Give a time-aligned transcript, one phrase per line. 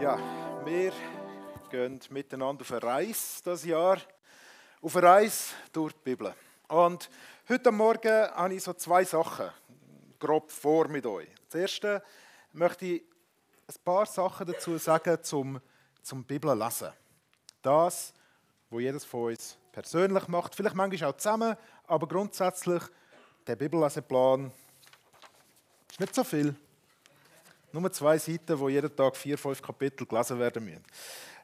[0.00, 0.16] Ja,
[0.64, 0.92] wir
[1.70, 3.98] gehen miteinander auf eine Reise das Jahr.
[4.80, 6.32] Auf eine Reise durch die Bibel.
[6.68, 7.10] Und
[7.48, 9.50] heute Morgen habe ich so zwei Sachen
[10.20, 11.26] grob vor mit euch.
[11.50, 12.00] Das erste
[12.52, 13.02] möchte ich
[13.66, 15.60] ein paar Sachen dazu sagen zum,
[16.00, 16.92] zum Bibellesen.
[17.60, 18.14] Das,
[18.70, 21.56] was jedes von uns persönlich macht, vielleicht manchmal auch zusammen,
[21.88, 22.84] aber grundsätzlich
[23.48, 24.52] der Bibelleseplan
[25.90, 26.54] ist nicht so viel.
[27.72, 30.84] Nur zwei Seiten, wo jeden Tag vier, fünf Kapitel gelesen werden müssen.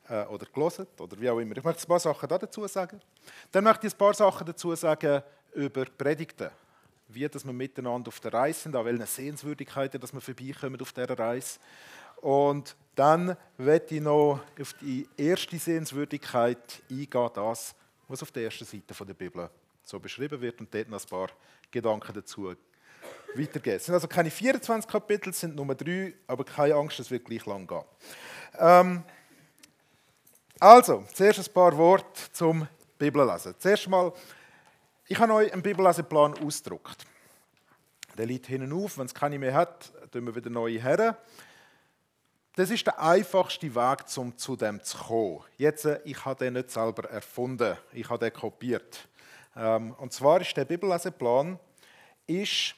[0.09, 1.57] Äh, oder gelesen, oder wie auch immer.
[1.57, 3.01] Ich möchte ein paar Sachen dazu sagen.
[3.51, 5.23] Dann möchte ich ein paar Sachen dazu sagen
[5.55, 6.51] über Predigten.
[7.09, 10.93] Wie dass wir miteinander auf der Reise sind, an welchen Sehenswürdigkeiten dass wir vorbeikommen auf
[10.93, 11.59] dieser Reise.
[12.17, 17.75] Und dann werde ich noch auf die erste Sehenswürdigkeit eingehen, das,
[18.09, 19.51] was auf der ersten Seite der Bibel
[19.83, 21.29] so beschrieben wird und dort noch ein paar
[21.71, 22.55] Gedanken dazu
[23.35, 23.77] weitergehen.
[23.77, 27.25] Es sind also keine 24 Kapitel, es sind nur drei, aber keine Angst, es wird
[27.25, 27.85] gleich lang gehen.
[28.59, 29.03] Ähm,
[30.61, 32.67] also, zuerst ein paar Worte zum
[32.99, 33.55] Bibellesen.
[33.59, 34.13] Zuerst mal,
[35.07, 37.05] ich habe euch einen Bibelleseplan ausgedruckt.
[38.17, 41.19] Der liegt hinten auf, wenn es keine mehr hat, tun wir wieder neue her.
[42.57, 45.43] Das ist der einfachste Weg, um zu dem zu kommen.
[45.57, 49.09] Jetzt, äh, ich habe den nicht selber erfunden, ich habe den kopiert.
[49.57, 51.59] Ähm, und zwar ist der Bibelleseplan
[52.27, 52.77] ist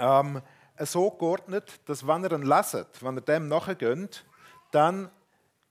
[0.00, 0.42] ähm,
[0.78, 4.24] so geordnet, dass wenn ihr ihn leset, wenn ihr dem nachgeht,
[4.70, 5.10] dann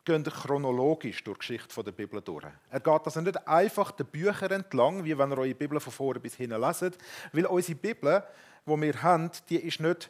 [0.05, 2.45] geht ihr chronologisch durch die Geschichte der Bibel durch.
[2.69, 6.19] Er geht also nicht einfach den Büchern entlang, wie wenn ihr eure Bibel von vorne
[6.19, 6.97] bis hinten leset,
[7.33, 8.23] weil unsere Bibel,
[8.65, 10.09] die wir haben, die ist nicht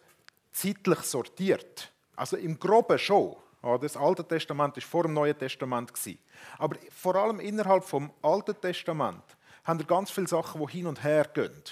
[0.52, 1.92] zeitlich sortiert.
[2.16, 3.36] Also im Groben schon.
[3.82, 5.92] Das Alte Testament war vor dem Neuen Testament.
[6.58, 9.24] Aber vor allem innerhalb des Alten Testament
[9.66, 11.64] haben wir ganz viele Sachen, die hin und her gehen.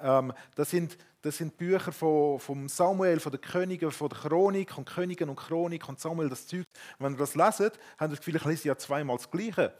[0.00, 4.78] Ähm, das sind das sind Bücher von, von Samuel, von den Königen, von der Chronik
[4.78, 6.64] und Königen und Chronik und Samuel, das Zeug.
[6.98, 9.74] Wenn ihr das leset, habt ihr das Gefühl, ich lese ja zweimal das Gleiche.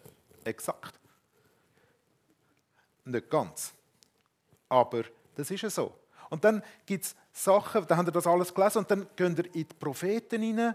[0.45, 0.99] Exakt.
[3.05, 3.73] Nicht ganz.
[4.69, 5.05] Aber
[5.37, 5.95] das ist ja so.
[6.29, 9.45] Und dann gibt es Sachen, da habt ihr das alles gelesen und dann geht ihr
[9.47, 10.75] in die Propheten hinein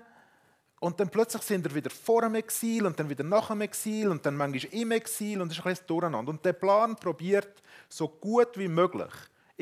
[0.79, 4.07] und dann plötzlich sind ihr wieder vor dem Exil und dann wieder nach dem Exil
[4.07, 6.31] und dann manchmal im Exil und das ist ein bisschen durcheinander.
[6.31, 9.11] Und der Plan probiert, so gut wie möglich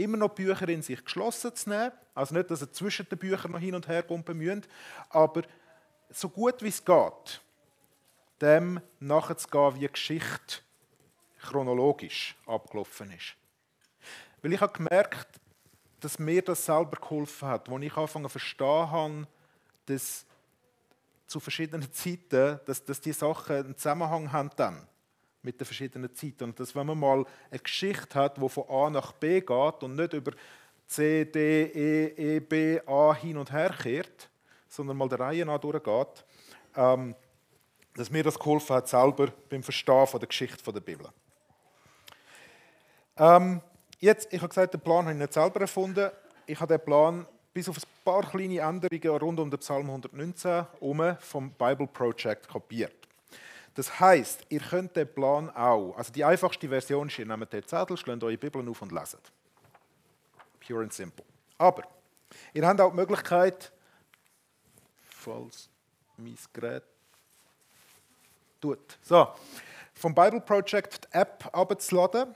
[0.03, 1.91] immer noch Bücher in sich geschlossen zu nehmen.
[2.13, 4.67] Also nicht, dass ihr zwischen den Büchern noch hin und her kumpen müsst,
[5.09, 5.43] aber
[6.09, 7.41] so gut wie es geht,
[8.41, 10.61] dem nachzugehen, wie die Geschichte
[11.41, 13.35] chronologisch abgelaufen ist.
[14.41, 15.27] Weil ich habe gemerkt,
[15.99, 19.27] dass mir das selber geholfen hat, als ich angefangen zu verstehen habe,
[19.85, 20.25] dass
[21.27, 24.87] zu verschiedenen Zeiten, dass, dass die Sachen einen Zusammenhang haben dann
[25.43, 26.45] mit den verschiedenen Zeiten.
[26.45, 29.95] Und dass, wenn man mal eine Geschichte hat, die von A nach B geht und
[29.95, 30.31] nicht über
[30.87, 34.29] C, D, E, E, B, A hin und her kehrt,
[34.67, 36.25] sondern mal der Reihe nach durchgeht,
[36.75, 37.15] ähm,
[37.95, 41.07] dass mir das geholfen hat, selber beim Verstehen von der Geschichte der Bibel.
[43.17, 43.61] Ähm,
[43.99, 46.09] jetzt, ich habe gesagt, den Plan habe ich nicht selber erfunden.
[46.45, 50.65] Ich habe den Plan bis auf ein paar kleine Änderungen rund um den Psalm 119
[51.19, 53.00] vom Bible Project kopiert.
[53.73, 57.65] Das heißt, ihr könnt den Plan auch, also die einfachste Version ist, ihr nehmt den
[57.65, 59.31] Zettel, schlägt eure Bibel auf und leset.
[60.65, 61.25] Pure and simple.
[61.57, 61.83] Aber
[62.53, 63.71] ihr habt auch die Möglichkeit,
[65.09, 65.69] falls
[66.17, 66.83] mein Gerät
[68.59, 69.29] tut, so,
[69.93, 72.35] vom Bible Project die App abzuladen.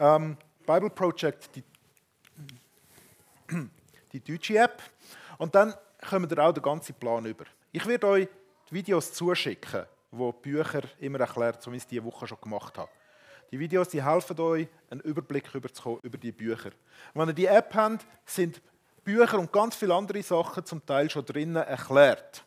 [0.00, 0.36] Ähm,
[0.66, 1.62] Bible Project, die,
[4.12, 4.82] die deutsche App.
[5.38, 5.74] Und dann
[6.08, 7.44] kommt ihr auch den ganzen Plan über.
[7.70, 8.28] Ich werde euch
[8.68, 9.86] die Videos zuschicken
[10.16, 12.90] wo Bücher immer erklärt, so wie ich es diese Woche schon gemacht habe.
[13.50, 16.70] Die Videos die helfen euch, einen Überblick über die Bücher.
[17.12, 18.60] Und wenn ihr die App habt, sind
[19.04, 22.44] Bücher und ganz viele andere Sachen zum Teil schon drinnen erklärt.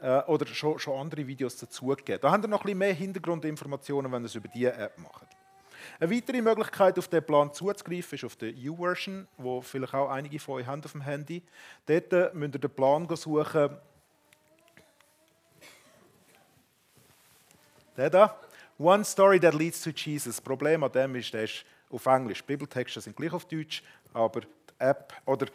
[0.00, 2.20] Äh, oder schon, schon andere Videos dazugegeben.
[2.22, 5.26] Da habt ihr noch ein bisschen mehr Hintergrundinformationen, wenn ihr es über diese App macht.
[6.00, 10.38] Eine weitere Möglichkeit, auf den Plan zuzugreifen, ist auf der U-Version, wo vielleicht auch einige
[10.38, 11.42] von euch haben auf dem Handy.
[11.86, 13.76] Dort müsst ihr den Plan suchen,
[17.98, 18.40] Der da.
[18.78, 20.36] One story that leads to Jesus.
[20.36, 22.44] Das Problem an dem ist, der ist auf Englisch.
[22.44, 23.82] Bibeltexte sind gleich auf Deutsch,
[24.14, 24.48] aber die
[24.78, 25.48] App oder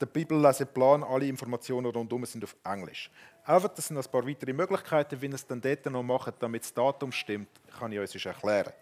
[0.00, 3.10] der Bibelleseplan, alle Informationen rundum sind auf Englisch.
[3.44, 6.62] Einfach, das sind ein paar weitere Möglichkeiten, wie ihr es dann dort noch macht, damit
[6.62, 8.72] das Datum stimmt, kann ich euch erklären.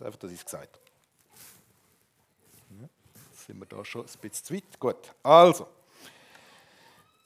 [0.00, 0.88] Einfach, dass ich es gesagt habe.
[3.46, 4.80] Sind wir da schon ein bisschen zu weit.
[4.80, 5.68] Gut, also.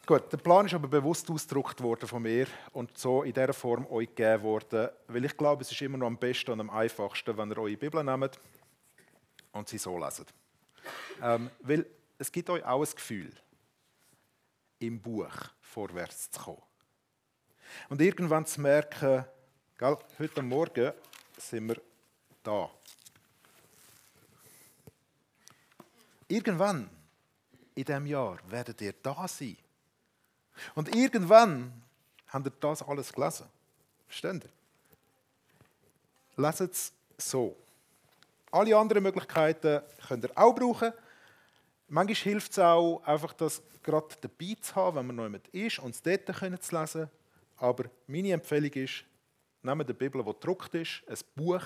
[0.05, 3.87] Gut, der Plan ist aber bewusst ausgedruckt worden von mir und so in dieser Form
[3.87, 7.37] euch gegeben worden, weil ich glaube, es ist immer noch am besten und am einfachsten,
[7.37, 8.37] wenn ihr eure Bibel nehmt
[9.53, 10.27] und sie so leset.
[11.23, 11.87] Ähm, weil
[12.19, 13.33] es gibt euch auch ein Gefühl,
[14.81, 16.63] im Buch vorwärts zu kommen.
[17.89, 19.25] Und irgendwann zu merken,
[19.79, 20.93] gell, heute Morgen
[21.39, 21.81] sind wir
[22.43, 22.69] da.
[26.27, 26.91] Irgendwann
[27.77, 29.57] in diesem Jahr werdet ihr da sein.
[30.75, 31.73] Und irgendwann
[32.29, 33.47] habt ihr das alles gelesen.
[34.07, 34.51] Versteht ihr?
[36.37, 37.57] Leset es so.
[38.51, 40.93] Alle anderen Möglichkeiten könnt ihr auch brauchen.
[41.89, 45.79] Manchmal hilft es auch, einfach das gerade dabei zu haben, wenn man noch jemand ist
[45.79, 47.11] und es dort können zu lesen.
[47.57, 49.05] Aber meine Empfehlung ist,
[49.63, 51.63] nehmt die Bibel, die gedruckt ist, ein Buch,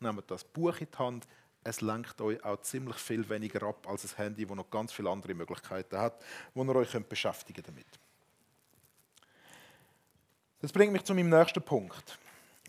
[0.00, 1.26] nehmt das Buch in die Hand.
[1.62, 5.10] Es lenkt euch auch ziemlich viel weniger ab als ein Handy, das noch ganz viele
[5.10, 7.86] andere Möglichkeiten hat, wo ihr euch könnt beschäftigen damit.
[10.64, 12.18] Das bringt mich zu meinem nächsten Punkt.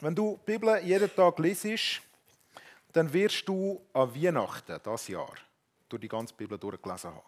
[0.01, 2.01] Wenn du die Bibel jeden Tag liest,
[2.91, 5.31] dann wirst du an Weihnachten das Jahr
[5.87, 7.21] durch die ganze Bibel durchgelesen haben.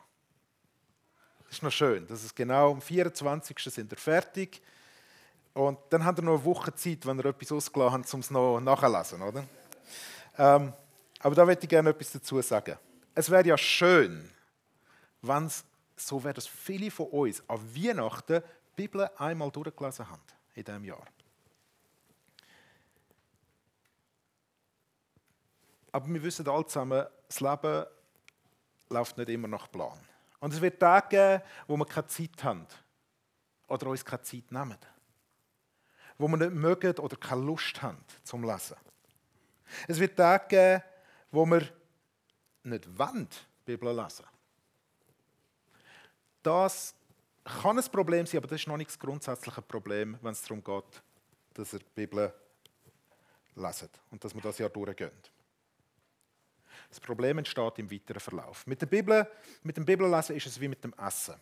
[1.46, 2.06] Das ist noch schön.
[2.08, 3.58] Das ist genau am 24.
[3.60, 4.62] sind wir fertig.
[5.54, 8.30] Und dann habt ihr noch eine Woche Zeit, wenn ihr etwas ausgelassen habt, um es
[8.30, 9.22] noch nachzulesen.
[9.22, 9.46] Oder?
[10.38, 10.74] Ähm,
[11.20, 12.78] aber da möchte ich gerne etwas dazu sagen.
[13.16, 14.30] Es wäre ja schön,
[15.22, 15.64] wenn es
[15.96, 18.44] so wäre, dass viele von uns an Weihnachten
[18.78, 20.22] die Bibel einmal durchgelesen haben
[20.58, 21.06] in diesem Jahr.
[25.92, 27.86] Aber wir wissen alle zusammen, das Leben
[28.90, 29.98] läuft nicht immer nach Plan.
[30.40, 32.68] Und es wird Tage geben, wo wir keine Zeit haben
[33.68, 34.78] oder uns keine Zeit nehmen.
[36.18, 38.78] Wo wir nicht mögen oder keine Lust haben zum Lesen.
[39.88, 40.84] Es wird Tage geben,
[41.32, 41.68] wo wir
[42.64, 43.30] nicht wollen,
[43.66, 44.26] Bibel lesen.
[46.42, 46.96] Das
[47.52, 50.64] kann ein Problem sein, aber das ist noch nicht das grundsätzliche Problem, wenn es darum
[50.64, 51.02] geht,
[51.54, 52.34] dass ihr die Bibel
[53.56, 55.12] lesen und dass wir das Jahr durchgehen.
[56.90, 58.66] Das Problem entsteht im weiteren Verlauf.
[58.66, 59.28] Mit, der Bibel,
[59.64, 61.36] mit dem Bibellesen ist es wie mit dem Essen.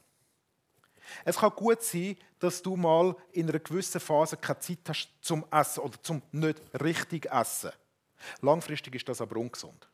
[1.24, 5.46] Es kann gut sein, dass du mal in einer gewissen Phase keine Zeit hast zum
[5.52, 7.72] Essen oder zum nicht richtig Essen.
[8.42, 9.88] Langfristig ist das aber ungesund.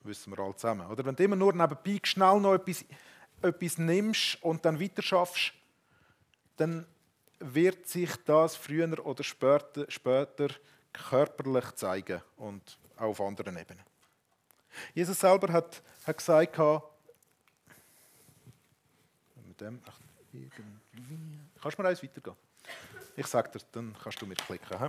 [0.00, 0.86] Wissen wir alle zusammen.
[0.86, 2.84] Oder wenn du immer nur nebenbei schnell noch etwas,
[3.42, 5.52] etwas nimmst und dann weiter schaffst,
[6.56, 6.86] dann
[7.38, 10.48] wird sich das früher oder später, später
[10.92, 13.84] körperlich zeigen und auch auf anderen Ebenen.
[14.94, 16.82] Jesus selber hat, hat gesagt, kannst
[21.78, 22.36] du mir eins weitergehen?
[23.16, 24.78] Ich sage dir, dann kannst du mitklicken.
[24.78, 24.88] He?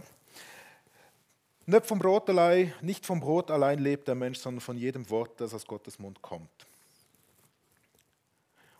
[1.66, 5.40] Nicht vom Brot allein, nicht vom Brot allein lebt der Mensch, sondern von jedem Wort,
[5.40, 6.50] das aus Gottes Mund kommt.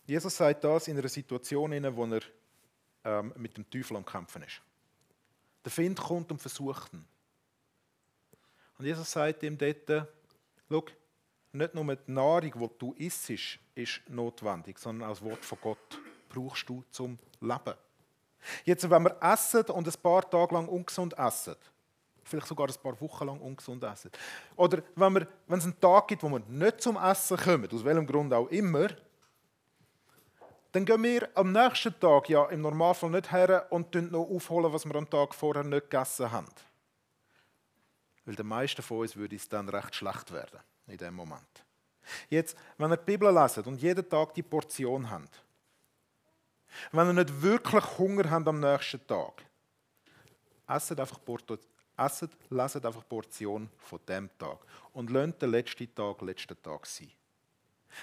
[0.08, 2.22] Jesus sagt das in einer Situation, in der er
[3.04, 4.62] ähm, mit dem Teufel am Kämpfen ist.
[5.66, 7.06] Der Find kommt und versucht ihn.
[8.78, 10.08] Und Jesus sagt ihm dort,
[10.70, 10.84] Schau,
[11.52, 13.30] nicht nur die Nahrung, die du isst,
[13.76, 16.00] ist notwendig, sondern das Wort von Gott
[16.30, 17.74] brauchst du zum Leben.
[18.64, 21.56] Jetzt, wenn wir essen und ein paar Tage lang ungesund essen,
[22.24, 24.12] vielleicht sogar ein paar Wochen lang ungesund essen,
[24.56, 27.84] oder wenn, wir, wenn es einen Tag gibt, wo wir nicht zum Essen kommen, aus
[27.84, 28.90] welchem Grund auch immer,
[30.78, 34.86] dann gehen wir am nächsten Tag ja im Normalfall nicht her und noch aufholen, was
[34.86, 36.46] wir am Tag vorher nicht gegessen haben.
[38.26, 41.66] Weil den meisten von uns würde es dann recht schlecht werden in dem Moment.
[42.30, 45.42] Jetzt, wenn ihr die Bibel leset und jeden Tag die Portion habt,
[46.92, 49.44] wenn ihr nicht wirklich Hunger habt am nächsten Tag,
[50.68, 51.20] esset einfach
[51.98, 54.60] esset, leset einfach Portion von dem Tag
[54.94, 57.17] und lasst den letzten Tag letzten Tag sein.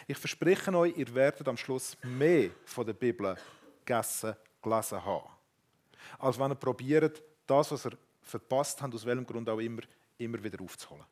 [0.06, 3.36] Ich verspreche euch, ihr werdet am Schluss mehr von der Bibel
[3.80, 5.28] gegessen, gelesen haben,
[6.18, 9.82] als wenn ihr probiert, das, was ihr verpasst habt, aus welchem Grund auch immer,
[10.18, 11.04] immer wieder aufzuholen.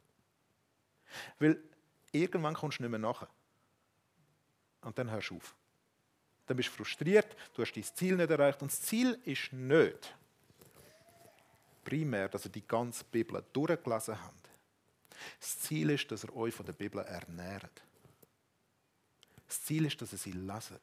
[1.39, 1.63] Weil
[2.11, 3.27] irgendwann kommst du nicht mehr nach.
[4.81, 5.55] Und dann hörst du auf.
[6.47, 8.63] Dann bist du frustriert, du hast dein Ziel nicht erreicht.
[8.63, 10.15] Und das Ziel ist nicht
[11.85, 14.49] primär, dass ihr die ganze Bibel durchgelesen habt.
[15.39, 17.83] Das Ziel ist, dass ihr euch von der Bibel ernährt.
[19.53, 20.81] Das Ziel ist, dass ihr sie leset.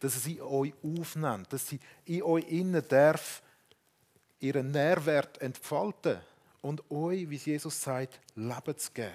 [0.00, 3.44] Dass ihr sie euch aufnimmt, dass sie in euch innen darf
[4.40, 6.18] ihren Nährwert entfalten
[6.62, 9.14] und euch, wie Jesus sagt, Leben zu geben.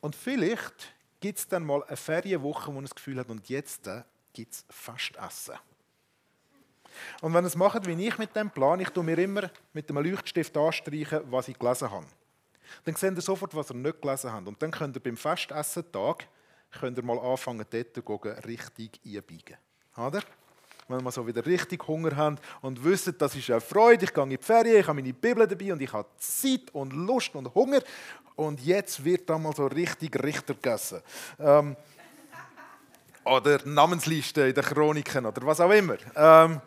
[0.00, 3.88] Und vielleicht gibt es dann mal eine Ferienwoche, wo man das Gefühl hat, und jetzt
[3.88, 5.56] äh, gibt es Fastessen.
[7.20, 9.90] Und wenn ihr es macht, wie ich mit dem Plan, ich tue mir immer mit
[9.90, 12.06] einem Leuchtstift anstreichen, was ich gelesen habe.
[12.84, 14.46] Dann seht ihr sofort, was ihr nicht gelesen habt.
[14.46, 16.28] Und dann könnt ihr beim Festessen-Tag
[17.02, 19.56] mal anfangen, dort richtig einbiegen.
[19.96, 20.22] Oder?
[20.88, 24.22] wenn wir so wieder richtig Hunger haben und wissen, das ist eine Freude, ich gehe
[24.22, 27.52] in die Ferien, ich habe meine Bibel dabei und ich habe Zeit und Lust und
[27.54, 27.80] Hunger
[28.36, 31.02] und jetzt wird da mal so richtig Richter gegessen.
[31.38, 31.76] Ähm,
[33.24, 35.96] oder Namensliste in den Chroniken oder was auch immer.
[36.14, 36.60] Ähm,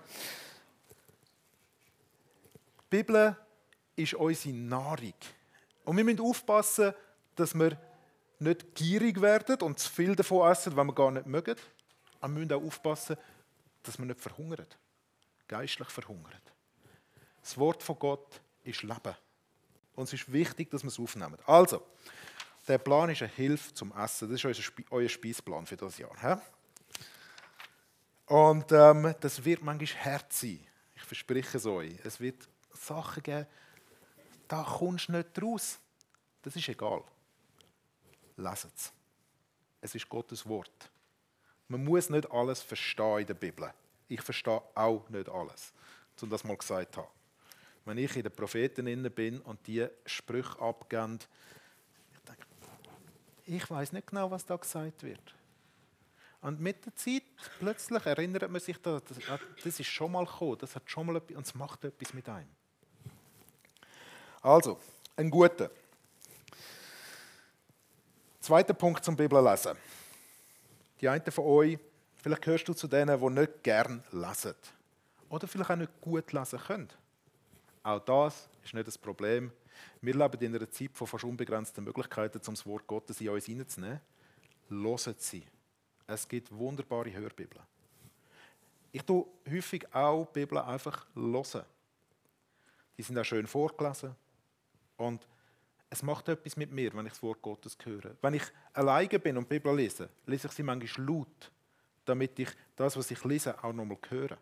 [2.91, 3.37] die Bibel
[3.95, 5.13] ist unsere Nahrung.
[5.89, 6.93] Und wir müssen aufpassen,
[7.33, 7.75] dass wir
[8.37, 11.55] nicht gierig werden und zu viel davon essen, was wir gar nicht mögen.
[12.21, 13.17] Aber wir müssen auch aufpassen,
[13.81, 14.67] dass wir nicht verhungern.
[15.47, 16.39] Geistlich verhungern.
[17.41, 19.15] Das Wort von Gott ist Leben.
[19.95, 21.39] Und es ist wichtig, dass wir es aufnehmen.
[21.47, 21.81] Also,
[22.67, 24.29] der Plan ist eine Hilfe zum Essen.
[24.31, 26.15] Das ist euer Speisplan für das Jahr.
[26.21, 26.39] He?
[28.27, 30.59] Und ähm, das wird manchmal hart sein.
[30.95, 31.95] Ich verspreche es euch.
[32.03, 33.47] Es wird Sachen geben,
[34.49, 35.79] da kommst du nicht raus.
[36.41, 37.03] Das ist egal.
[38.35, 38.91] Leset es.
[39.79, 40.89] Es ist Gottes Wort.
[41.69, 43.71] Man muss nicht alles verstehen in der Bibel.
[44.07, 45.71] Ich verstehe auch nicht alles,
[46.21, 47.11] um das mal gesagt zu haben.
[47.85, 51.19] Wenn ich in den Propheten bin und die Sprüche abgeben,
[52.13, 52.45] ich denke,
[53.45, 55.35] ich weiß nicht genau, was da gesagt wird.
[56.41, 57.23] Und mit der Zeit
[57.59, 59.03] plötzlich erinnert man sich, das,
[59.63, 62.27] das ist schon mal gekommen, das hat schon mal etwas, und es macht etwas mit
[62.27, 62.49] einem.
[64.41, 64.79] Also,
[65.17, 65.69] ein guter.
[68.39, 69.75] Zweiter Punkt zum Bibellesen.
[71.01, 71.77] Die einen von euch,
[72.15, 74.55] vielleicht gehörst du zu denen, die nicht gern lesen.
[75.29, 76.89] Oder vielleicht auch nicht gut lesen können.
[77.83, 79.51] Auch das ist nicht das Problem.
[80.01, 83.45] Wir leben in einer Zeit von fast unbegrenzten Möglichkeiten, um das Wort Gottes in uns
[83.45, 83.99] hineinzunehmen.
[84.69, 85.45] Hören sie.
[86.07, 87.63] Es gibt wunderbare Hörbibeln.
[88.91, 91.65] Ich tue häufig auch Bibeln einfach hören.
[92.97, 94.15] Die sind auch schön vorgelesen.
[94.99, 95.25] Und
[95.89, 98.15] es macht etwas mit mir, wenn ich das Wort Gottes höre.
[98.21, 101.51] Wenn ich alleine bin und die Bibel lese, lese ich sie manchmal laut,
[102.05, 104.37] damit ich das, was ich lese, auch nochmal höre.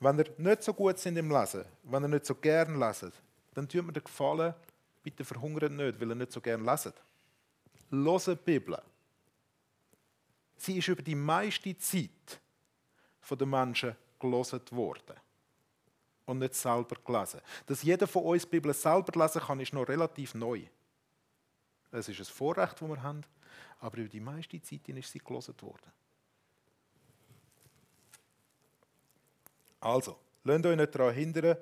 [0.00, 3.14] Wenn ihr nicht so gut sind im Lesen, wenn ihr nicht so gern leset,
[3.54, 4.54] dann tut mir den Gefallen,
[5.02, 6.94] bitte verhungert nicht, weil ihr nicht so gern leset.
[7.90, 8.82] Lose die Bibel.
[10.56, 12.40] Sie ist über die meiste Zeit
[13.20, 15.16] von den Menschen gelesen worden
[16.26, 17.40] und nicht selber gelesen.
[17.66, 20.62] Dass jeder von uns die Bibel selber lesen kann, ist noch relativ neu.
[21.92, 23.22] Es ist ein Vorrecht, das wir haben,
[23.78, 25.92] aber über die meiste Zeit ist sie gelesen worden.
[29.80, 31.56] Also, lasst euch nicht daran hindern.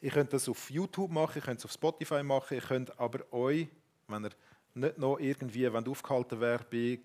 [0.00, 3.32] Ihr könnt das auf YouTube machen, ihr könnt es auf Spotify machen, ihr könnt aber
[3.32, 3.68] euch,
[4.06, 4.30] wenn ihr
[4.74, 7.00] nicht noch irgendwie wenn aufgehalten, werden,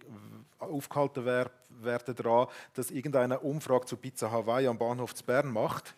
[0.58, 5.96] aufgehalten werden daran, dass irgendeine Umfrage zu Pizza Hawaii am Bahnhof zu Bern macht,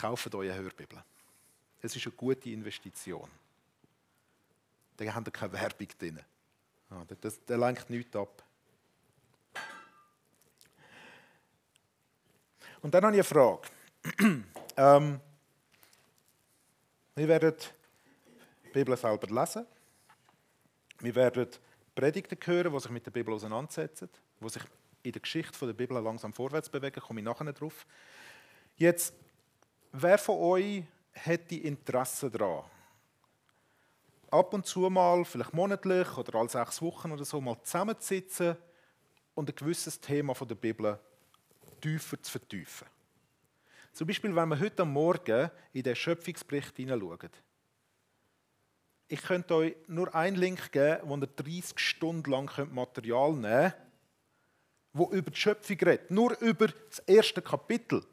[0.00, 1.02] kauft euch eine Hörbibel.
[1.82, 3.28] Es ist eine gute Investition.
[4.96, 6.20] Da habt ihr keine Werbung drin.
[7.20, 8.42] Das, der lenkt nichts ab.
[12.82, 13.68] Und dann habe ich eine Frage.
[14.76, 15.20] ähm,
[17.14, 17.54] wir werden
[18.64, 19.66] die Bibel selber lesen.
[20.98, 21.46] Wir werden
[21.94, 24.08] Predigten hören, die sich mit der Bibel auseinandersetzen,
[24.40, 24.62] die sich
[25.02, 26.94] in der Geschichte der Bibel langsam vorwärts bewegen.
[26.94, 27.86] Da komme ich nachher drauf.
[28.76, 29.14] Jetzt
[29.92, 32.64] Wer von euch hätte Interesse daran?
[34.30, 38.56] Ab und zu mal, vielleicht monatlich oder alle sechs Wochen oder so, mal zusammenzusitzen
[39.34, 40.96] und ein gewisses Thema von der Bibel
[41.80, 42.86] tiefer zu vertiefen.
[43.92, 47.30] Zum Beispiel, wenn wir heute Morgen in den Schöpfungsbericht hineinschauen.
[49.08, 53.74] Ich könnte euch nur einen Link geben, wo ihr 30 Stunden lang Material nehmen könnt,
[54.92, 56.12] wo über die Schöpfung redet.
[56.12, 58.04] Nur über das erste Kapitel.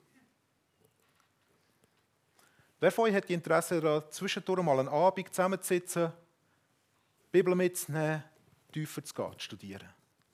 [2.79, 6.11] Wer von euch hat Interesse daran, zwischendurch mal einen Abend zusammenzusitzen,
[7.25, 8.23] die Bibel mitzunehmen,
[8.71, 9.89] tiefer zu gehen, zu studieren?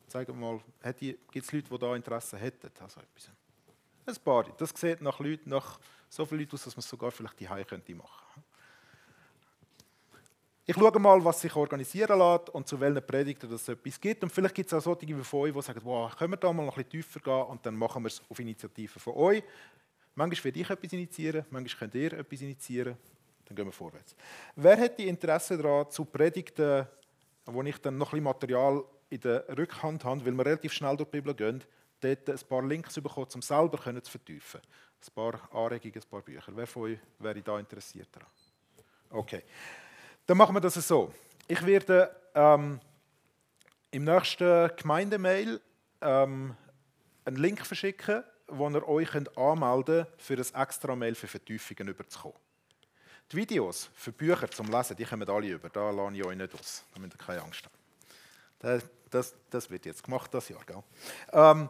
[0.07, 0.59] Sagen mal,
[0.99, 2.69] gibt es Leute, die da Interesse hätten?
[2.81, 3.29] Also etwas.
[4.05, 4.43] Ein paar.
[4.57, 7.45] Das sieht nach, Leuten, nach so vielen Leuten aus, dass man es sogar vielleicht die
[7.45, 7.93] machen könnte.
[10.65, 14.23] Ich schaue mal, was sich organisieren lässt und zu welchen Predigten es etwas gibt.
[14.23, 16.51] Und vielleicht gibt es auch solche wie von euch, die sagen, wow, können wir da
[16.51, 19.43] mal noch ein bisschen tiefer gehen und dann machen wir es auf Initiative von euch.
[20.15, 22.97] Manchmal werde ich etwas initiieren, manchmal könnt ihr etwas initiieren.
[23.45, 24.15] Dann gehen wir vorwärts.
[24.55, 26.87] Wer hätte Interesse daran, zu Predigten,
[27.45, 30.95] wo ich dann noch ein bisschen Material in der Rückhand habe, weil wir relativ schnell
[30.95, 31.63] durch die Bibel gehen,
[31.99, 34.61] dort ein paar Links bekommen, um selber zu vertiefen.
[34.61, 36.51] Ein paar Anregungen, ein paar Bücher.
[36.55, 38.29] Wer von euch wäre da interessiert daran?
[39.09, 39.43] Okay.
[40.25, 41.11] Dann machen wir das so.
[41.47, 42.79] Ich werde ähm,
[43.91, 45.59] im nächsten Gemeindemail
[46.01, 46.55] ähm,
[47.25, 52.37] einen Link verschicken wo ihr euch anmelden könnt, für ein extra Mail für Vertiefungen überzukommen.
[53.31, 55.69] Die Videos für Bücher zum Lesen, die kommen alle über.
[55.69, 56.83] Da lasse ich euch nicht aus.
[56.93, 58.83] Da müsst ihr keine Angst haben.
[59.09, 60.63] Das, das wird jetzt gemacht, das Jahr.
[60.65, 60.83] Gell?
[61.31, 61.69] Ähm,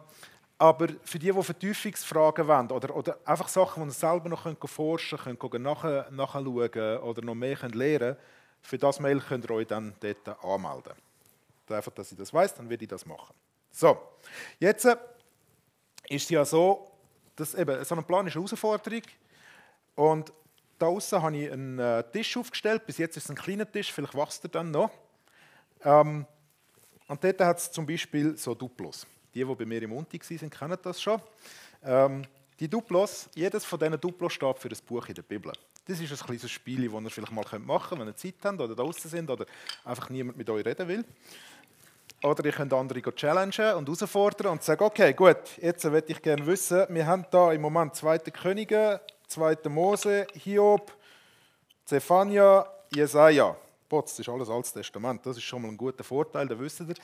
[0.58, 4.70] aber für die, die Vertiefungsfragen wollen oder, oder einfach Sachen, die ihr selber noch könnt
[4.70, 8.16] forschen könnt, könnt nach, nachschauen oder noch mehr könnt lernen
[8.64, 10.94] für das Mail könnt ihr euch dann dort anmelden.
[11.68, 13.34] Einfach, dass ich das weiß, dann werde ich das machen.
[13.70, 13.98] So,
[14.58, 14.96] jetzt äh,
[16.08, 16.90] ist es ja so,
[17.36, 19.02] dass eben, so ein Plan ist eine Herausforderung.
[19.94, 20.32] Und
[20.78, 22.86] da außen habe ich einen äh, Tisch aufgestellt.
[22.86, 24.90] Bis jetzt ist es ein kleiner Tisch, vielleicht wächst er dann noch.
[25.82, 26.26] Ähm,
[27.06, 29.06] und dort hat es zum Beispiel so Duplos.
[29.34, 31.20] Die, die bei mir im Unti waren, kennen das schon.
[31.82, 32.24] Ähm,
[32.58, 35.52] die Duplos, jedes von diesen Duplos steht für ein Buch in der Bibel.
[35.86, 38.60] Das ist ein kleines Spiel, das ihr vielleicht mal machen könnt, wenn ihr Zeit habt
[38.60, 39.44] oder draußen sind oder
[39.84, 41.04] einfach niemand mit euch reden will.
[42.24, 46.46] Oder ihr könnt andere challengen und herausfordern und sagen, okay, gut, jetzt möchte ich gerne
[46.46, 48.18] wissen, wir haben da im Moment 2.
[48.30, 49.68] Könige, 2.
[49.68, 50.90] Mose, Hiob,
[51.84, 53.54] Zephania, Jesaja.
[53.90, 56.80] Potz, das ist alles Altes Testament, das ist schon mal ein guter Vorteil, da wisst
[56.80, 56.94] ihr.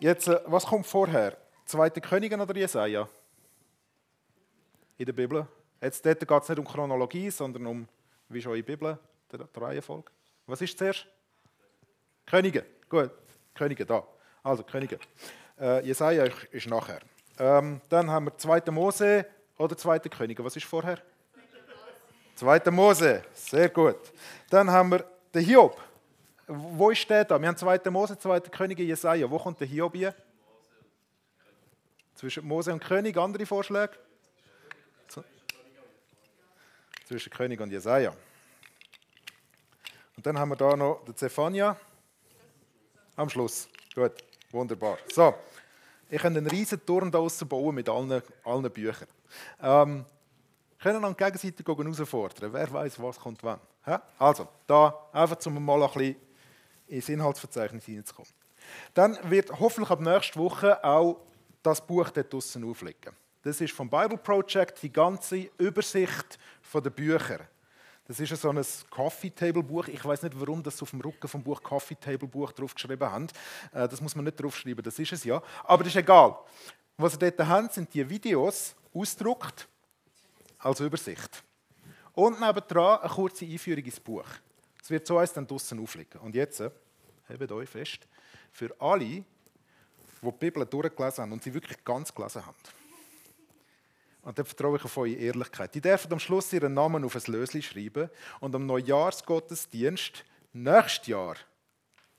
[0.00, 1.36] Jetzt, äh, was kommt vorher?
[1.66, 1.90] 2.
[1.90, 3.08] Könige oder Jesaja?
[4.98, 5.46] In der Bibel?
[5.80, 7.88] Jetzt dort geht es nicht um Chronologie, sondern um,
[8.28, 8.98] wie schon in der Bibel,
[9.30, 10.10] der Reihenfolge.
[10.46, 11.06] Was ist zuerst?
[12.26, 12.66] Könige.
[12.88, 13.12] Gut,
[13.54, 14.02] Könige da.
[14.46, 15.00] Also Könige.
[15.60, 17.00] Äh, Jesaja ist nachher.
[17.36, 18.70] Ähm, dann haben wir 2.
[18.70, 19.26] Mose
[19.58, 19.98] oder 2.
[19.98, 20.44] Könige.
[20.44, 21.02] Was ist vorher?
[22.36, 22.70] 2.
[22.70, 23.24] Mose.
[23.34, 23.96] Sehr gut.
[24.48, 25.80] Dann haben wir den Hiob.
[26.46, 27.40] Wo ist der da?
[27.40, 27.90] Wir haben 2.
[27.90, 28.38] Mose, 2.
[28.40, 29.28] Könige, Jesaja.
[29.28, 30.14] Wo kommt der Hiob hier?
[32.14, 33.16] Zwischen Mose und König.
[33.16, 33.98] Andere Vorschläge?
[37.04, 38.12] zwischen König und Jesaja.
[40.16, 41.76] Und dann haben wir da noch den Zephania
[43.14, 43.68] am Schluss.
[43.94, 44.12] Gut,
[44.56, 44.98] wunderbar.
[45.12, 45.34] So,
[46.08, 49.08] ich kann einen riesen Turm da bauen mit allen, allen Büchern.
[49.60, 50.04] Ähm,
[50.78, 52.52] können dann gegenseitig herausfordern.
[52.52, 53.60] Wer weiß, was kommt wann.
[53.86, 54.02] Ja?
[54.18, 56.16] Also, da einfach zum mal ein bisschen
[56.88, 58.30] ins Inhaltsverzeichnis hineinzukommen.
[58.94, 61.20] Dann wird hoffentlich ab nächster Woche auch
[61.62, 63.14] das Buch dort draussen auflegen.
[63.42, 66.38] Das ist vom Bible Project die ganze Übersicht
[66.74, 67.40] der Bücher.
[68.08, 69.88] Das ist so ein Coffee Table Buch.
[69.88, 73.26] Ich weiß nicht, warum das auf dem Rücken vom Buch Coffee Table Buch draufgeschrieben haben.
[73.72, 75.42] Äh, das muss man nicht draufschreiben, das ist es ja.
[75.64, 76.38] Aber das ist egal.
[76.96, 79.68] Was Sie dort haben, sind die Videos ausgedruckt
[80.58, 81.42] als Übersicht.
[82.12, 84.26] Und nebendran eine kurze Einführung ins Buch.
[84.80, 86.20] Es wird so eins dann draußen aufliegen.
[86.20, 86.70] Und jetzt, äh,
[87.28, 88.06] hebt euch fest,
[88.52, 89.24] für alle, die
[90.22, 92.56] die Bibel durchgelesen haben und sie wirklich ganz gelesen haben
[94.26, 95.72] und dann vertraue ich auf eure Ehrlichkeit.
[95.76, 98.10] Die dürfen am Schluss ihren Namen auf ein Lösli schreiben
[98.40, 101.36] und am Neujahrsgottesdienst nächstes Jahr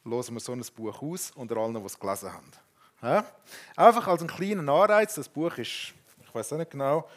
[0.05, 2.49] hören wir so ein Buch aus unter allen, die es gelesen haben.
[3.01, 3.29] Ja?
[3.75, 5.15] Einfach als einen kleinen Anreiz.
[5.15, 7.09] Das Buch ist, ich weiß auch nicht genau,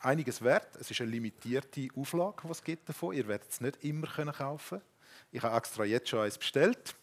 [0.00, 0.74] einiges wert.
[0.80, 3.14] Es ist eine limitierte Auflage, die es gibt davon.
[3.14, 4.82] Ihr werdet es nicht immer kaufen können
[5.30, 6.96] Ich habe extra jetzt schon eins bestellt.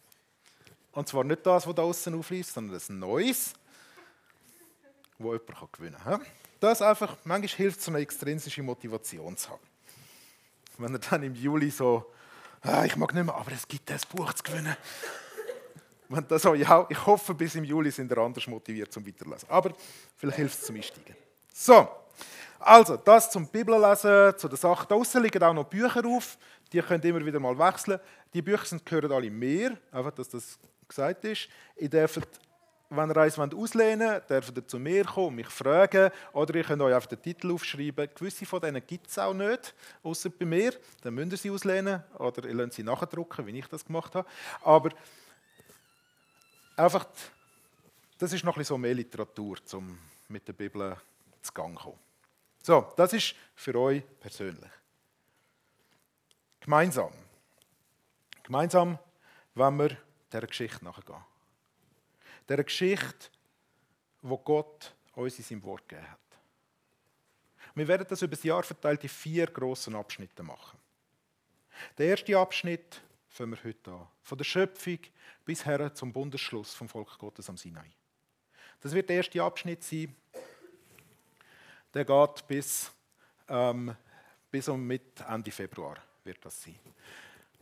[0.91, 3.53] Und zwar nicht das, was da außen aufliest, sondern ein neues,
[5.23, 6.21] das jemand gewinnen kann
[6.61, 9.63] das einfach, manchmal hilft es, so eine extrinsische Motivation zu haben.
[10.77, 12.13] Wenn er dann im Juli so,
[12.61, 14.77] ah, ich mag nicht mehr, aber es gibt das Buch zu gewinnen.
[16.07, 19.49] Wenn das so, ja, ich hoffe, bis im Juli sind er anders motiviert zum Weiterlesen.
[19.49, 19.73] Aber
[20.17, 21.15] vielleicht hilft es zum Einsteigen.
[21.51, 21.87] So,
[22.59, 24.85] also, das zum Bibellesen, zu der Sache.
[24.87, 26.37] Da außen liegen auch noch Bücher auf,
[26.71, 27.99] die könnt ihr immer wieder mal wechseln.
[28.33, 31.47] Die Bücher sind, gehören alle mehr, einfach, dass das gesagt ist.
[31.77, 32.27] Ihr dürft
[32.91, 36.11] wenn ihr eins auslehnen wollt, dürft ihr zu mir kommen und mich fragen.
[36.33, 38.09] Oder ihr könnt euch einfach den Titel aufschreiben.
[38.13, 39.73] Gewisse von denen gibt es auch nicht,
[40.03, 40.73] außer bei mir.
[41.01, 44.27] Dann müsst ihr sie auslehnen oder ihr lasst sie nachdrucken, wie ich das gemacht habe.
[44.63, 44.89] Aber
[46.75, 47.07] einfach,
[48.17, 50.95] das ist noch ein bisschen so mehr Literatur, um mit der Bibel
[51.41, 51.99] zu Gang zu kommen.
[52.61, 54.71] So, das ist für euch persönlich.
[56.59, 57.11] Gemeinsam.
[58.43, 58.99] Gemeinsam
[59.55, 59.97] wenn wir
[60.31, 61.30] dieser Geschichte nachgehen
[62.55, 63.29] der Geschichte,
[64.21, 66.19] wo Gott uns in seinem Wort gegeben hat.
[67.75, 70.77] Wir werden das über das Jahr verteilt in vier grossen Abschnitte machen.
[71.97, 74.07] Der erste Abschnitt fangen wir heute an.
[74.23, 74.99] Von der Schöpfung
[75.45, 77.89] bis her zum Bundesschluss vom Volk Gottes am Sinai.
[78.81, 80.15] Das wird der erste Abschnitt sein.
[81.93, 82.91] Der geht bis,
[83.47, 83.95] ähm,
[84.49, 86.79] bis um mit Ende Februar wird das sein.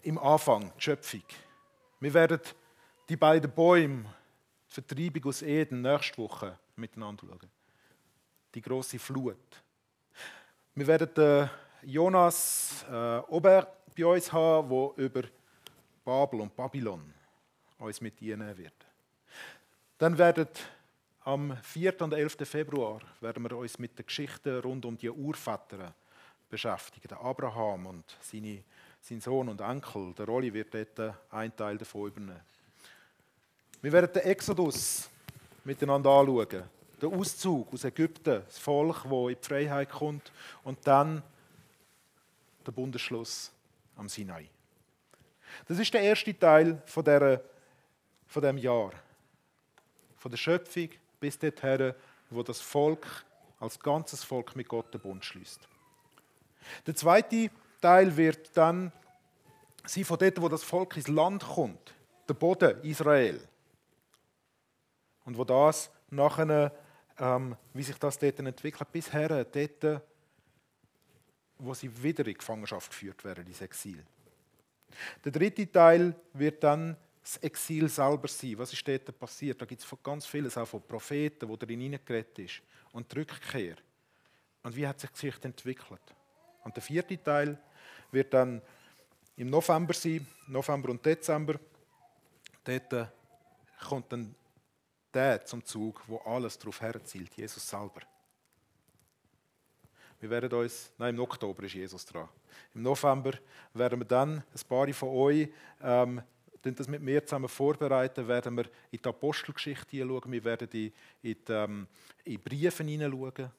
[0.02, 1.24] Im Anfang die Schöpfung.
[2.00, 2.42] Wir werden
[3.08, 4.06] die beiden Bäume
[4.70, 7.50] Vertreibung aus Eden nächste Woche miteinander schauen.
[8.54, 9.64] Die große Flut.
[10.76, 11.50] Wir werden den
[11.84, 15.24] Jonas äh, Ober bei uns haben, der über
[16.06, 17.14] Babel und Babylon
[17.80, 18.74] uns mit ihnen wird.
[19.98, 20.48] Dann werden
[21.22, 22.02] am 4.
[22.02, 22.38] und 11.
[22.44, 25.94] Februar werden wir uns mit den Geschichten rund um die Urväter
[26.50, 27.14] beschäftigen.
[27.14, 28.64] Abraham und seine,
[29.02, 30.14] sein Sohn und Enkel.
[30.14, 32.42] Der Rolli wird dort einen Teil davon übernehmen.
[33.82, 35.10] Wir werden den Exodus
[35.64, 36.64] miteinander anschauen.
[37.02, 40.32] Den Auszug aus Ägypten, das Volk, das in die Freiheit kommt.
[40.64, 41.24] Und dann
[42.66, 43.52] der Bundesschluss
[43.96, 44.50] am Sinai.
[45.68, 47.42] Das ist der erste Teil von dieser
[48.30, 48.92] von dem Jahr.
[50.18, 50.90] Von der Schöpfung
[51.20, 51.94] bis dorthin,
[52.30, 53.06] wo das Volk
[53.60, 55.60] als ganzes Volk mit Gott den Bund schließt.
[56.86, 57.50] Der zweite
[57.82, 58.92] Teil wird dann
[59.86, 61.94] sein von dort, wo das Volk ins Land kommt,
[62.28, 63.42] der Boden Israel.
[65.30, 66.74] Und wo das nachher,
[67.20, 70.02] ähm, wie sich das dort entwickelt, bisher dort,
[71.60, 74.04] wo sie wieder in Gefangenschaft geführt werden, ins Exil.
[75.24, 78.58] Der dritte Teil wird dann das Exil selber sein.
[78.58, 79.62] Was ist dort passiert?
[79.62, 82.64] Da gibt es ganz vieles, auch von Propheten, wo darin hineingeredet ist.
[82.92, 83.76] Und die Rückkehr.
[84.64, 86.02] Und wie hat sich die Geschichte entwickelt?
[86.64, 87.56] Und der vierte Teil
[88.12, 88.64] wird dann
[89.36, 91.60] im November sein, November und Dezember.
[92.64, 93.06] Dort äh,
[93.88, 94.34] kommt dann
[95.14, 98.02] der zum Zug, wo alles darauf herzielt, Jesus selber.
[100.20, 102.28] Wir werden uns, nein, im Oktober ist Jesus dran.
[102.74, 103.34] Im November
[103.74, 105.50] werden wir dann, ein paar von euch,
[105.82, 106.22] ähm,
[106.62, 111.38] das mit mir zusammen vorbereiten, werden wir in die Apostelgeschichte hineinschauen, wir werden in, in,
[111.46, 111.88] die, ähm,
[112.26, 113.52] in Briefe hineinschauen.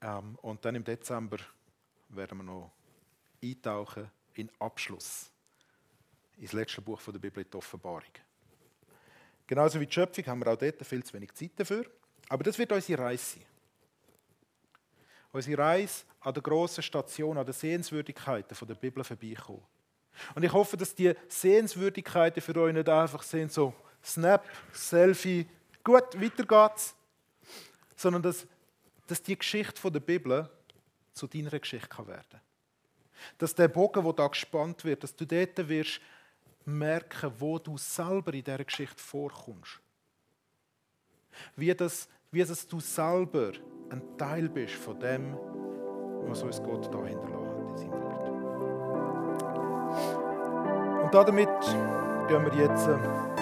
[0.00, 1.38] Ähm, und dann im Dezember
[2.08, 2.72] werden wir noch
[3.42, 5.30] eintauchen in Abschluss,
[6.38, 8.02] ins letzte Buch der Bibel, die Offenbarung.
[9.46, 11.86] Genauso wie die Schöpfung haben wir auch dort viel zu wenig Zeit dafür.
[12.28, 13.44] Aber das wird unsere Reise sein.
[15.32, 19.62] Unsere Reise an der grossen Station, an den Sehenswürdigkeiten der Bibel vorbeikommen.
[20.34, 25.46] Und ich hoffe, dass die Sehenswürdigkeiten für euch nicht einfach sind, so Snap, Selfie,
[25.84, 26.94] gut, weiter geht's.
[27.96, 28.46] Sondern dass,
[29.06, 30.48] dass die Geschichte der Bibel
[31.12, 32.40] zu deiner Geschichte kann werden
[33.38, 36.00] Dass der Bogen, der da gespannt wird, dass du dort wirst
[36.66, 39.80] merken, wo du selber in dieser Geschichte vorkommst.
[41.54, 43.52] Wie, das, wie das du selber
[43.90, 45.36] ein Teil bist von dem,
[46.28, 48.28] was uns Gott da hinterlassen hat in seinem Wort.
[51.04, 51.48] Und damit
[52.28, 53.35] gehen wir jetzt